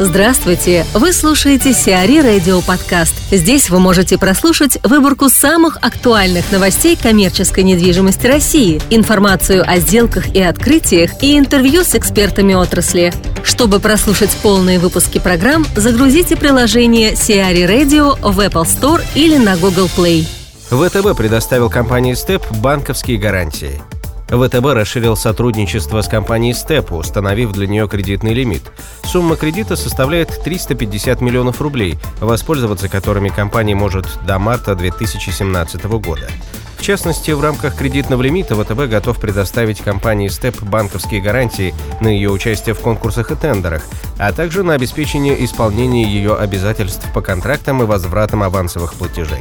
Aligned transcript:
Здравствуйте! 0.00 0.84
Вы 0.92 1.12
слушаете 1.12 1.72
Сиари 1.72 2.18
Радио 2.18 2.60
Подкаст. 2.62 3.14
Здесь 3.30 3.70
вы 3.70 3.78
можете 3.78 4.18
прослушать 4.18 4.76
выборку 4.82 5.28
самых 5.28 5.76
актуальных 5.82 6.50
новостей 6.50 6.98
коммерческой 7.00 7.62
недвижимости 7.62 8.26
России, 8.26 8.82
информацию 8.90 9.62
о 9.64 9.78
сделках 9.78 10.34
и 10.34 10.42
открытиях 10.42 11.22
и 11.22 11.38
интервью 11.38 11.84
с 11.84 11.94
экспертами 11.94 12.54
отрасли. 12.54 13.12
Чтобы 13.44 13.78
прослушать 13.78 14.36
полные 14.42 14.80
выпуски 14.80 15.20
программ, 15.20 15.64
загрузите 15.76 16.34
приложение 16.34 17.14
Сиари 17.14 17.62
Radio 17.62 18.18
в 18.20 18.40
Apple 18.40 18.64
Store 18.64 19.00
или 19.14 19.36
на 19.36 19.56
Google 19.56 19.88
Play. 19.96 20.26
ВТБ 20.70 21.16
предоставил 21.16 21.70
компании 21.70 22.14
Step 22.14 22.42
банковские 22.60 23.18
гарантии– 23.18 23.80
ВТБ 24.28 24.64
расширил 24.72 25.16
сотрудничество 25.16 26.00
с 26.00 26.08
компанией 26.08 26.54
Степ, 26.54 26.92
установив 26.92 27.52
для 27.52 27.66
нее 27.66 27.88
кредитный 27.88 28.32
лимит. 28.32 28.62
Сумма 29.04 29.36
кредита 29.36 29.76
составляет 29.76 30.42
350 30.42 31.20
миллионов 31.20 31.60
рублей, 31.60 31.98
воспользоваться 32.20 32.88
которыми 32.88 33.28
компания 33.28 33.74
может 33.74 34.06
до 34.26 34.38
марта 34.38 34.74
2017 34.74 35.84
года. 35.84 36.28
В 36.78 36.86
частности, 36.86 37.30
в 37.30 37.40
рамках 37.40 37.76
кредитного 37.76 38.20
лимита 38.20 38.54
ВТБ 38.56 38.90
готов 38.90 39.18
предоставить 39.18 39.80
компании 39.80 40.28
Степ 40.28 40.62
банковские 40.62 41.22
гарантии 41.22 41.74
на 42.00 42.08
ее 42.08 42.30
участие 42.30 42.74
в 42.74 42.80
конкурсах 42.80 43.30
и 43.30 43.36
тендерах, 43.36 43.84
а 44.18 44.32
также 44.32 44.62
на 44.62 44.74
обеспечение 44.74 45.42
исполнения 45.44 46.04
ее 46.04 46.36
обязательств 46.36 47.10
по 47.14 47.22
контрактам 47.22 47.82
и 47.82 47.86
возвратам 47.86 48.42
авансовых 48.42 48.94
платежей. 48.94 49.40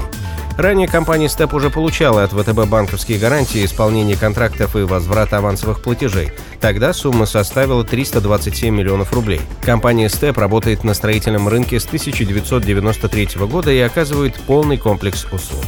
Ранее 0.57 0.87
компания 0.87 1.25
Step 1.25 1.55
уже 1.55 1.71
получала 1.71 2.23
от 2.23 2.29
ВТБ 2.29 2.69
банковские 2.69 3.19
гарантии 3.19 3.65
исполнения 3.65 4.15
контрактов 4.15 4.75
и 4.75 4.83
возврата 4.83 5.37
авансовых 5.37 5.81
платежей. 5.81 6.27
Тогда 6.61 6.93
сумма 6.93 7.25
составила 7.25 7.83
327 7.83 8.75
миллионов 8.75 9.13
рублей. 9.13 9.39
Компания 9.65 10.05
Step 10.05 10.39
работает 10.39 10.83
на 10.83 10.93
строительном 10.93 11.47
рынке 11.47 11.79
с 11.79 11.87
1993 11.87 13.47
года 13.47 13.71
и 13.71 13.79
оказывает 13.79 14.35
полный 14.45 14.77
комплекс 14.77 15.25
услуг. 15.33 15.65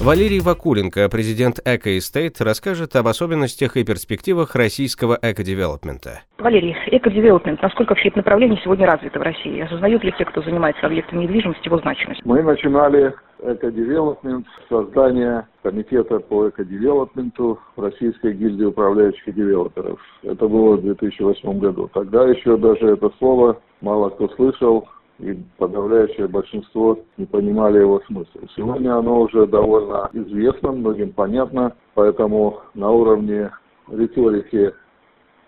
Валерий 0.00 0.40
Вакуленко, 0.40 1.08
президент 1.08 1.58
Эко 1.64 1.98
Эстейт, 1.98 2.40
расскажет 2.40 2.94
об 2.96 3.08
особенностях 3.08 3.76
и 3.76 3.84
перспективах 3.84 4.54
российского 4.54 5.18
эко-девелопмента. 5.20 6.22
Валерий, 6.38 6.76
эко-девелопмент, 6.86 7.60
насколько 7.60 7.90
вообще 7.90 8.08
это 8.08 8.18
направление 8.18 8.58
сегодня 8.62 8.86
развито 8.86 9.18
в 9.18 9.22
России? 9.22 9.60
Осознают 9.60 10.04
ли 10.04 10.14
те, 10.16 10.24
кто 10.24 10.40
занимается 10.40 10.86
объектами 10.86 11.24
недвижимости, 11.24 11.66
его 11.66 11.78
значимость? 11.80 12.24
Мы 12.24 12.42
начинали 12.42 13.12
эко-девелопмент, 13.42 14.46
создание 14.68 15.46
комитета 15.62 16.20
по 16.20 16.48
эко-девелопменту 16.48 17.58
Российской 17.76 18.32
гильдии 18.34 18.64
управляющих 18.64 19.34
девелоперов. 19.34 20.00
Это 20.22 20.48
было 20.48 20.76
в 20.76 20.82
2008 20.82 21.58
году. 21.58 21.90
Тогда 21.92 22.28
еще 22.28 22.56
даже 22.56 22.88
это 22.88 23.10
слово 23.18 23.60
мало 23.80 24.10
кто 24.10 24.28
слышал, 24.30 24.88
и 25.18 25.38
подавляющее 25.58 26.28
большинство 26.28 26.98
не 27.18 27.26
понимали 27.26 27.78
его 27.78 28.00
смысл. 28.06 28.38
Сегодня 28.56 28.96
оно 28.96 29.20
уже 29.20 29.46
довольно 29.46 30.08
известно, 30.12 30.72
многим 30.72 31.12
понятно, 31.12 31.74
поэтому 31.94 32.60
на 32.74 32.90
уровне 32.90 33.50
риторики 33.90 34.72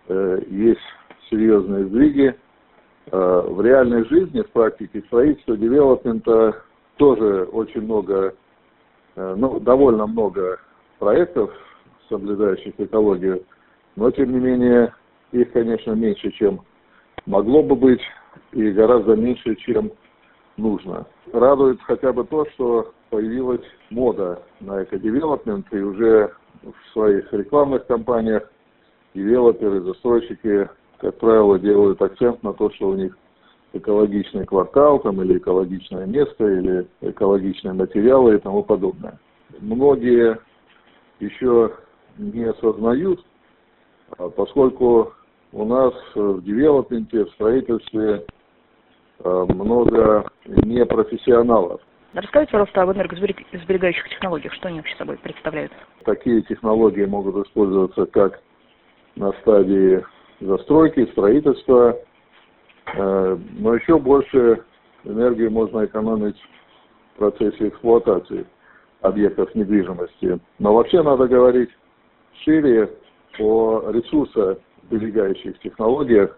э, 0.08 0.38
есть 0.48 0.80
серьезные 1.30 1.86
сдвиги. 1.86 2.34
Э, 3.10 3.42
в 3.48 3.60
реальной 3.62 4.04
жизни, 4.08 4.42
в 4.42 4.50
практике 4.50 5.02
строительства, 5.06 5.56
девелопмента 5.56 6.62
тоже 6.96 7.44
очень 7.44 7.82
много, 7.82 8.34
э, 9.16 9.34
ну, 9.36 9.60
довольно 9.60 10.06
много 10.06 10.58
проектов, 10.98 11.50
соблюдающих 12.08 12.74
экологию, 12.78 13.44
но 13.96 14.10
тем 14.10 14.32
не 14.32 14.38
менее 14.38 14.94
их, 15.32 15.52
конечно, 15.52 15.92
меньше, 15.92 16.30
чем 16.32 16.60
могло 17.26 17.62
бы 17.62 17.74
быть 17.74 18.02
и 18.52 18.70
гораздо 18.70 19.16
меньше, 19.16 19.54
чем 19.56 19.92
нужно. 20.56 21.06
Радует 21.32 21.80
хотя 21.82 22.12
бы 22.12 22.24
то, 22.24 22.46
что 22.50 22.92
появилась 23.10 23.64
мода 23.90 24.42
на 24.60 24.84
экодевелопмент, 24.84 25.66
и 25.72 25.78
уже 25.78 26.32
в 26.62 26.92
своих 26.92 27.32
рекламных 27.32 27.86
кампаниях 27.86 28.50
девелоперы, 29.14 29.80
застройщики, 29.80 30.68
как 30.98 31.18
правило, 31.18 31.58
делают 31.58 32.00
акцент 32.00 32.42
на 32.42 32.52
то, 32.52 32.70
что 32.70 32.88
у 32.88 32.94
них 32.94 33.16
экологичный 33.72 34.44
квартал 34.44 34.98
там, 35.00 35.22
или 35.22 35.38
экологичное 35.38 36.06
место, 36.06 36.46
или 36.46 36.86
экологичные 37.00 37.74
материалы 37.74 38.36
и 38.36 38.38
тому 38.38 38.62
подобное. 38.62 39.18
Многие 39.60 40.38
еще 41.20 41.72
не 42.18 42.44
осознают, 42.44 43.24
а 44.18 44.28
поскольку 44.28 45.12
у 45.52 45.64
нас 45.64 45.94
в 46.14 46.42
девелопменте, 46.42 47.24
в 47.24 47.30
строительстве 47.30 48.24
Э, 49.24 49.44
много 49.48 50.24
непрофессионалов. 50.46 51.80
Расскажите, 52.12 52.52
пожалуйста, 52.52 52.82
об 52.82 52.92
энергосберегающих 52.92 54.08
технологиях. 54.08 54.52
Что 54.54 54.68
они 54.68 54.78
вообще 54.78 54.96
собой 54.96 55.16
представляют? 55.16 55.72
Такие 56.04 56.42
технологии 56.42 57.04
могут 57.04 57.46
использоваться 57.46 58.06
как 58.06 58.40
на 59.14 59.32
стадии 59.40 60.04
застройки, 60.40 61.06
строительства, 61.12 61.96
но 62.94 63.74
еще 63.74 63.98
больше 63.98 64.64
энергии 65.04 65.48
можно 65.48 65.84
экономить 65.84 66.36
в 67.14 67.18
процессе 67.18 67.68
эксплуатации 67.68 68.46
объектов 69.00 69.54
недвижимости. 69.54 70.40
Но 70.58 70.74
вообще 70.74 71.02
надо 71.02 71.28
говорить 71.28 71.70
шире 72.44 72.90
о 73.38 73.90
ресурсосберегающих 73.90 75.58
технологиях, 75.60 76.36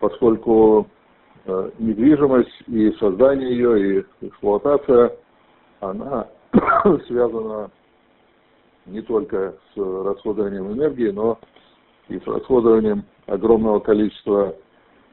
поскольку 0.00 0.88
Э, 1.50 1.70
недвижимость 1.78 2.62
и 2.66 2.92
создание 3.00 3.50
ее, 3.50 4.02
и 4.20 4.26
эксплуатация, 4.26 5.16
она 5.80 6.26
связана 7.06 7.70
не 8.84 9.00
только 9.00 9.54
с 9.74 9.78
расходованием 9.78 10.70
энергии, 10.72 11.08
но 11.08 11.38
и 12.08 12.18
с 12.18 12.26
расходованием 12.26 13.02
огромного 13.26 13.80
количества 13.80 14.54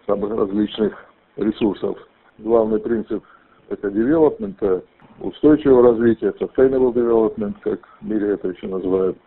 самых 0.05 0.31
различных 0.37 0.93
ресурсов. 1.37 1.97
Главный 2.37 2.79
принцип 2.79 3.23
эко-девелопмента, 3.69 4.83
устойчивого 5.19 5.91
развития, 5.91 6.33
sustainable 6.39 6.93
development, 6.93 7.55
как 7.61 7.79
в 8.01 8.05
мире 8.05 8.33
это 8.33 8.49
еще 8.49 8.67
называют, 8.67 9.17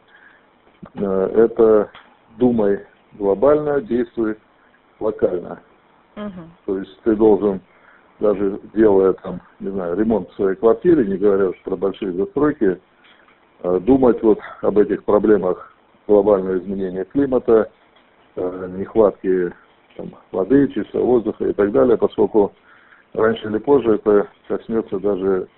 э, 0.94 1.04
это 1.04 1.90
думай 2.38 2.86
глобально, 3.14 3.80
действуй 3.80 4.36
локально. 5.00 5.60
Угу. 6.16 6.42
То 6.66 6.78
есть 6.78 7.00
ты 7.02 7.16
должен, 7.16 7.60
даже 8.20 8.60
делая 8.74 9.14
там, 9.14 9.40
не 9.60 9.70
знаю, 9.70 9.96
ремонт 9.96 10.30
в 10.30 10.34
своей 10.34 10.56
квартире, 10.56 11.06
не 11.06 11.16
говоря 11.16 11.50
уж 11.50 11.62
про 11.62 11.76
большие 11.76 12.12
застройки, 12.12 12.80
э, 13.62 13.80
думать 13.80 14.22
вот 14.22 14.38
об 14.62 14.78
этих 14.78 15.04
проблемах 15.04 15.74
глобального 16.06 16.58
изменения 16.58 17.04
климата, 17.04 17.70
э, 18.36 18.70
нехватки 18.76 19.52
там, 19.98 20.10
воды, 20.32 20.68
чистого 20.68 21.04
воздуха 21.04 21.44
и 21.44 21.52
так 21.52 21.72
далее, 21.72 21.98
поскольку 21.98 22.52
раньше 23.12 23.48
или 23.48 23.58
позже 23.58 23.96
это 23.96 24.28
коснется 24.46 24.98
даже 24.98 25.48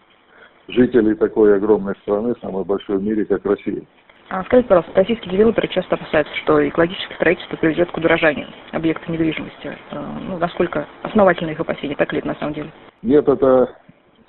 жителей 0.69 1.15
такой 1.15 1.57
огромной 1.57 1.95
страны, 2.03 2.35
самой 2.41 2.65
большой 2.65 2.99
в 2.99 3.03
мире, 3.03 3.25
как 3.25 3.45
Россия. 3.45 3.83
А 4.31 4.45
скажите, 4.45 4.69
пожалуйста, 4.69 4.93
российские 4.95 5.33
девелоперы 5.33 5.69
часто 5.69 5.97
опасаются, 5.97 6.35
что 6.37 6.67
экологическое 6.67 7.17
строительство 7.17 7.57
приведет 7.57 7.91
к 7.91 7.97
удорожанию 7.97 8.47
объекта 8.71 9.11
недвижимости. 9.11 9.77
Э, 9.91 10.19
ну, 10.29 10.39
насколько 10.39 10.87
основательны 11.03 11.51
их 11.51 11.61
опасения, 11.61 11.97
так 11.97 12.13
ли 12.13 12.21
это 12.21 12.29
на 12.29 12.37
самом 12.37 12.55
деле? 12.55 12.71
Нет, 13.03 13.29
это 13.29 13.77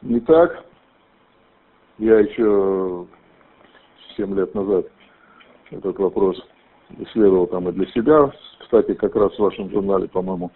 не 0.01 0.19
так. 0.19 0.65
Я 1.99 2.19
еще 2.19 3.05
7 4.17 4.35
лет 4.35 4.55
назад 4.55 4.87
этот 5.69 5.99
вопрос 5.99 6.43
исследовал 6.97 7.45
там 7.45 7.69
и 7.69 7.71
для 7.71 7.85
себя. 7.87 8.31
Кстати, 8.71 8.93
как 8.93 9.13
раз 9.17 9.33
в 9.33 9.39
вашем 9.39 9.69
журнале, 9.69 10.07
по-моему, 10.07 10.49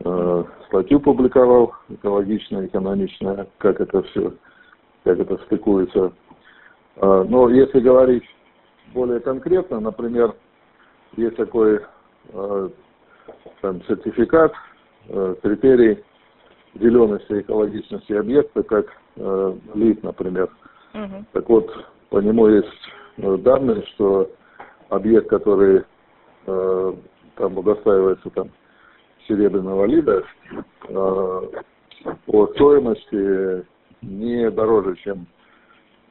э, 0.00 0.44
статью 0.66 0.98
публиковал, 0.98 1.74
экологичная, 1.88 2.66
экономичная, 2.66 3.46
как 3.58 3.80
это 3.80 4.02
все, 4.02 4.32
как 5.04 5.20
это 5.20 5.36
стыкуется. 5.44 6.12
Э, 6.96 7.24
но 7.28 7.48
если 7.48 7.78
говорить 7.78 8.24
более 8.92 9.20
конкретно, 9.20 9.78
например, 9.78 10.34
есть 11.16 11.36
такой 11.36 11.82
э, 12.32 12.68
там, 13.60 13.80
сертификат, 13.84 14.52
э, 15.08 15.36
критерий 15.40 16.02
зелености 16.74 17.32
и 17.32 17.40
экологичности 17.42 18.12
объекта, 18.14 18.64
как 18.64 18.86
э, 19.14 19.56
ЛИД, 19.72 20.02
например. 20.02 20.50
Угу. 20.94 21.24
Так 21.32 21.48
вот, 21.48 21.86
по 22.10 22.18
нему 22.18 22.48
есть 22.48 22.90
э, 23.18 23.36
данные, 23.36 23.84
что 23.94 24.32
объект, 24.88 25.28
который 25.28 25.84
э, 26.46 26.92
там 27.36 27.56
удостаивается 27.56 28.30
там 28.30 28.50
серебряного 29.28 29.84
лида, 29.84 30.24
э, 30.88 31.40
по 32.26 32.46
стоимости 32.48 33.66
не 34.02 34.50
дороже, 34.50 34.96
чем 34.96 35.26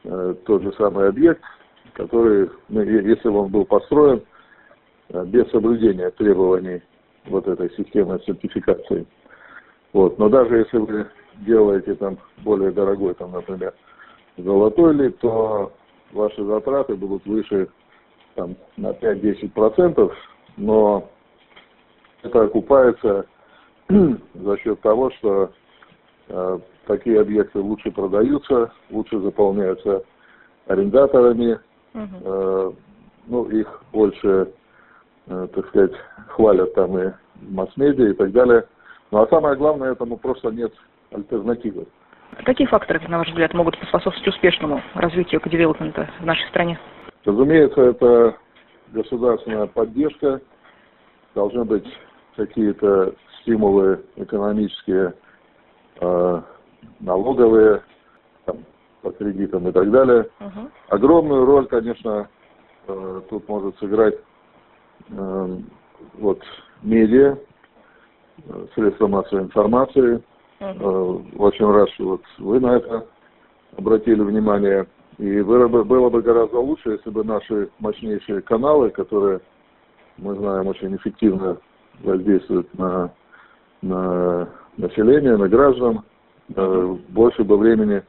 э, 0.04 0.36
тот 0.46 0.64
же 0.64 0.74
самый 0.74 1.10
объект, 1.10 1.42
который, 1.94 2.50
ну, 2.70 2.82
если 2.82 3.30
бы 3.30 3.40
он 3.40 3.52
был 3.52 3.66
построен 3.66 4.24
э, 5.10 5.26
без 5.26 5.50
соблюдения 5.52 6.10
требований 6.12 6.82
вот 7.26 7.48
этой 7.48 7.72
системы 7.76 8.20
сертификации. 8.26 9.06
Вот. 9.94 10.20
Но 10.20 10.30
даже 10.30 10.58
если 10.58 10.78
вы 10.78 11.08
делаете 11.46 11.96
там 11.96 12.18
более 12.44 12.72
дорогой, 12.72 13.14
там, 13.16 13.32
например, 13.32 13.74
золотой 14.38 14.94
лит, 14.94 15.18
то 15.20 15.72
ваши 16.12 16.44
затраты 16.44 16.96
будут 16.96 17.26
выше 17.26 17.70
там, 18.36 18.56
на 18.78 18.92
5-10%, 18.92 20.12
но 20.58 21.10
это 22.26 22.44
окупается 22.44 23.26
за 23.90 24.58
счет 24.58 24.82
того, 24.82 25.12
что 25.12 25.52
э, 26.28 26.60
такие 26.88 27.22
объекты 27.22 27.60
лучше 27.60 27.92
продаются, 27.92 28.72
лучше 28.90 29.20
заполняются 29.20 30.04
арендаторами, 30.68 31.60
uh-huh. 31.94 32.08
э, 32.24 32.72
ну, 33.28 33.46
их 33.46 33.84
больше, 33.92 34.52
э, 35.28 35.48
так 35.54 35.68
сказать, 35.68 35.94
хвалят 36.30 36.74
там 36.74 36.98
и 36.98 37.12
масс-медиа 37.42 38.10
и 38.10 38.14
так 38.14 38.32
далее. 38.32 38.66
Ну, 39.12 39.22
а 39.22 39.28
самое 39.28 39.56
главное, 39.56 39.92
этому 39.92 40.18
просто 40.18 40.50
нет 40.50 40.74
альтернативы. 41.12 41.86
Какие 42.44 42.68
факторы, 42.68 43.00
на 43.08 43.20
ваш 43.20 43.30
взгляд, 43.30 43.54
могут 43.54 43.76
способствовать 43.76 44.28
успешному 44.28 44.82
развитию 44.96 45.40
экодевелопмента 45.40 46.10
в 46.20 46.26
нашей 46.26 46.48
стране? 46.50 46.80
Разумеется, 47.24 47.82
это 47.82 48.36
государственная 48.92 49.68
поддержка, 49.68 50.42
должны 51.34 51.66
быть 51.66 51.86
какие-то 52.36 53.14
стимулы 53.42 54.04
экономические, 54.16 55.14
э, 56.02 56.42
налоговые, 57.00 57.84
там, 58.46 58.58
по 59.02 59.12
кредитам 59.12 59.68
и 59.68 59.72
так 59.72 59.92
далее. 59.92 60.30
Uh-huh. 60.40 60.70
Огромную 60.90 61.46
роль, 61.46 61.68
конечно, 61.68 62.28
э, 62.88 63.22
тут 63.30 63.48
может 63.48 63.78
сыграть 63.78 64.16
э, 65.10 65.58
вот 66.16 66.42
медиа, 66.82 67.38
средства 68.74 69.08
массовой 69.08 69.44
информации. 69.44 70.24
Uh-huh. 70.60 71.32
Э, 71.34 71.38
очень 71.38 71.72
рад, 71.72 71.90
что 71.92 72.06
вот 72.06 72.22
вы 72.40 72.60
на 72.60 72.78
это 72.78 73.06
обратили 73.78 74.22
внимание. 74.22 74.88
И 75.18 75.42
было 75.42 75.68
бы, 75.68 75.86
было 75.86 76.10
бы 76.10 76.22
гораздо 76.22 76.60
лучше, 76.60 76.92
если 76.92 77.10
бы 77.10 77.24
наши 77.24 77.70
мощнейшие 77.80 78.42
каналы, 78.42 78.90
которые, 78.90 79.40
мы 80.18 80.36
знаем, 80.36 80.68
очень 80.68 80.94
эффективно 80.96 81.58
воздействуют 82.02 82.74
на, 82.78 83.12
на 83.82 84.50
население, 84.78 85.38
на 85.38 85.48
граждан, 85.48 86.02
э, 86.56 86.98
больше 87.10 87.44
бы 87.44 87.58
времени 87.58 88.04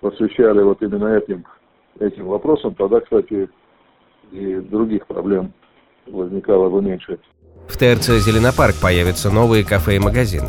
посвящали 0.00 0.62
вот 0.62 0.82
именно 0.82 1.16
этим, 1.16 1.44
этим 1.98 2.26
вопросам, 2.26 2.74
тогда, 2.74 3.00
кстати, 3.00 3.48
и 4.30 4.56
других 4.56 5.06
проблем 5.06 5.52
возникало 6.06 6.68
бы 6.68 6.82
меньше. 6.82 7.18
В 7.68 7.76
ТРЦ 7.76 8.24
«Зеленопарк» 8.24 8.76
появятся 8.80 9.30
новые 9.30 9.64
кафе 9.64 9.96
и 9.96 9.98
магазины. 9.98 10.48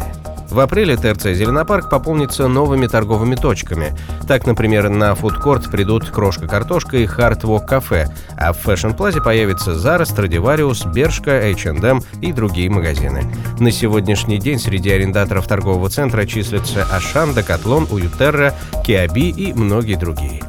В 0.49 0.59
апреле 0.61 0.97
ТРЦ 0.97 1.35
«Зеленопарк» 1.35 1.89
пополнится 1.89 2.47
новыми 2.47 2.87
торговыми 2.87 3.35
точками. 3.35 3.95
Так, 4.27 4.47
например, 4.47 4.89
на 4.89 5.13
фудкорт 5.13 5.69
придут 5.69 6.09
«Крошка-картошка» 6.09 6.97
и 6.97 7.05
«Hard 7.05 7.43
Rock 7.43 7.67
Cafe», 7.67 8.07
а 8.35 8.51
в 8.51 8.57
Fashion 8.57 8.91
Плазе 8.91 9.21
появится 9.21 9.75
«Zara», 9.75 10.05
«Stradivarius», 10.05 10.85
«Bershka», 10.85 11.39
H&M 11.51 12.01
и 12.21 12.33
другие 12.33 12.69
магазины. 12.71 13.31
На 13.59 13.71
сегодняшний 13.71 14.39
день 14.39 14.59
среди 14.59 14.89
арендаторов 14.89 15.47
торгового 15.47 15.89
центра 15.89 16.25
числятся 16.25 16.83
«Ашан», 16.91 17.35
«Декатлон», 17.35 17.87
«Уютерра», 17.91 18.55
«Киаби» 18.83 19.29
и 19.29 19.53
многие 19.53 19.95
другие. 19.95 20.41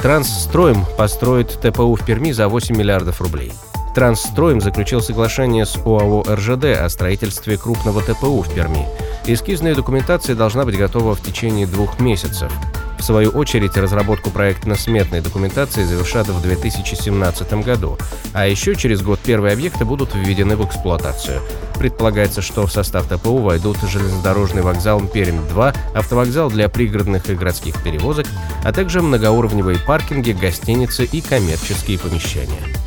Трансстройм 0.00 0.84
построит 0.96 1.60
ТПУ 1.60 1.94
в 1.94 2.04
Перми 2.04 2.32
за 2.32 2.48
8 2.48 2.76
миллиардов 2.76 3.20
рублей. 3.20 3.52
Трансстройм 3.94 4.60
заключил 4.60 5.00
соглашение 5.00 5.64
с 5.64 5.76
ОАО 5.76 6.24
«РЖД» 6.28 6.64
о 6.80 6.88
строительстве 6.88 7.56
крупного 7.56 8.02
ТПУ 8.02 8.42
в 8.42 8.52
Перми. 8.52 8.88
Эскизная 9.24 9.76
документация 9.76 10.34
должна 10.34 10.64
быть 10.64 10.76
готова 10.76 11.14
в 11.14 11.20
течение 11.20 11.64
двух 11.68 12.00
месяцев. 12.00 12.52
В 12.98 13.04
свою 13.04 13.30
очередь, 13.30 13.76
разработку 13.76 14.30
проектно-сметной 14.30 15.20
документации 15.20 15.84
завершат 15.84 16.26
в 16.26 16.42
2017 16.42 17.52
году, 17.64 17.96
а 18.32 18.48
еще 18.48 18.74
через 18.74 19.00
год 19.00 19.20
первые 19.20 19.52
объекты 19.52 19.84
будут 19.84 20.12
введены 20.14 20.56
в 20.56 20.66
эксплуатацию. 20.66 21.40
Предполагается, 21.78 22.42
что 22.42 22.66
в 22.66 22.72
состав 22.72 23.06
ТПУ 23.06 23.38
войдут 23.38 23.76
железнодорожный 23.88 24.62
вокзал 24.62 25.02
Пермь-2, 25.02 25.76
автовокзал 25.94 26.50
для 26.50 26.68
пригородных 26.68 27.30
и 27.30 27.36
городских 27.36 27.80
перевозок, 27.84 28.26
а 28.64 28.72
также 28.72 29.02
многоуровневые 29.02 29.78
паркинги, 29.78 30.32
гостиницы 30.32 31.04
и 31.04 31.20
коммерческие 31.20 31.98
помещения. 32.00 32.83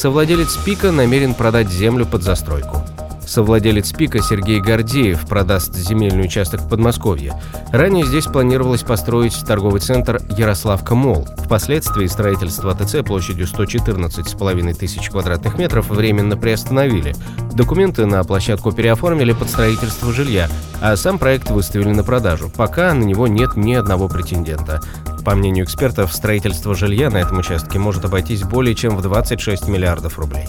Совладелец 0.00 0.56
Пика 0.56 0.92
намерен 0.92 1.34
продать 1.34 1.68
землю 1.68 2.06
под 2.06 2.22
застройку. 2.22 2.82
Совладелец 3.26 3.92
Пика 3.92 4.22
Сергей 4.22 4.58
Гордеев 4.58 5.26
продаст 5.28 5.74
земельный 5.74 6.24
участок 6.24 6.62
в 6.62 6.70
Подмосковье. 6.70 7.38
Ранее 7.70 8.06
здесь 8.06 8.24
планировалось 8.24 8.82
построить 8.82 9.38
торговый 9.46 9.82
центр 9.82 10.18
Ярославка 10.38 10.94
Мол. 10.94 11.28
Впоследствии 11.44 12.06
строительство 12.06 12.72
АТЦ 12.72 13.04
площадью 13.04 13.46
114,5 13.46 14.72
тысяч 14.72 15.10
квадратных 15.10 15.58
метров 15.58 15.90
временно 15.90 16.34
приостановили. 16.34 17.14
Документы 17.52 18.06
на 18.06 18.24
площадку 18.24 18.72
переоформили 18.72 19.32
под 19.32 19.50
строительство 19.50 20.14
жилья, 20.14 20.48
а 20.80 20.96
сам 20.96 21.18
проект 21.18 21.50
выставили 21.50 21.90
на 21.90 22.04
продажу. 22.04 22.50
Пока 22.56 22.94
на 22.94 23.04
него 23.04 23.28
нет 23.28 23.54
ни 23.54 23.74
одного 23.74 24.08
претендента. 24.08 24.80
По 25.24 25.34
мнению 25.34 25.64
экспертов, 25.64 26.12
строительство 26.14 26.74
жилья 26.74 27.10
на 27.10 27.18
этом 27.18 27.38
участке 27.38 27.78
может 27.78 28.04
обойтись 28.04 28.42
более 28.42 28.74
чем 28.74 28.96
в 28.96 29.02
26 29.02 29.68
миллиардов 29.68 30.18
рублей. 30.18 30.46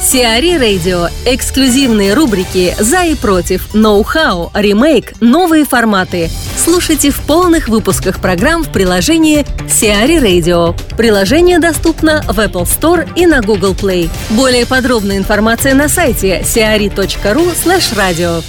Сиари 0.00 0.56
Радио. 0.56 1.08
Эксклюзивные 1.24 2.14
рубрики 2.14 2.76
«За 2.78 3.04
и 3.04 3.16
против», 3.16 3.74
«Ноу-хау», 3.74 4.52
«Ремейк», 4.54 5.14
«Новые 5.20 5.64
форматы». 5.64 6.30
Слушайте 6.56 7.10
в 7.10 7.20
полных 7.22 7.68
выпусках 7.68 8.20
программ 8.20 8.62
в 8.62 8.70
приложении 8.70 9.44
Сиари 9.68 10.18
Radio. 10.18 10.78
Приложение 10.96 11.58
доступно 11.58 12.22
в 12.22 12.38
Apple 12.38 12.64
Store 12.64 13.08
и 13.16 13.26
на 13.26 13.40
Google 13.40 13.72
Play. 13.72 14.08
Более 14.30 14.66
подробная 14.66 15.16
информация 15.16 15.74
на 15.74 15.88
сайте 15.88 16.40
siari.ru 16.42 17.54
slash 17.54 17.96
radio. 17.96 18.44